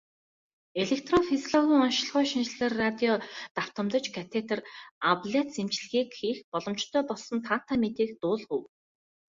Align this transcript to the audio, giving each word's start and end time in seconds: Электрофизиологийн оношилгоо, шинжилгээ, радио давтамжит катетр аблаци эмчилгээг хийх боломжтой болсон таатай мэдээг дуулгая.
Электрофизиологийн 0.81 1.77
оношилгоо, 1.79 2.23
шинжилгээ, 2.31 2.69
радио 2.83 3.13
давтамжит 3.55 4.05
катетр 4.15 4.59
аблаци 5.11 5.57
эмчилгээг 5.63 6.09
хийх 6.17 6.37
боломжтой 6.51 7.01
болсон 7.07 7.37
таатай 7.47 7.77
мэдээг 7.83 8.11
дуулгая. 8.21 8.63